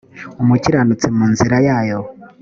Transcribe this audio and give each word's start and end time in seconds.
umukiranutsi 0.41 1.07
mu 1.17 1.25
nzira 1.31 1.57
yayo 1.67 1.99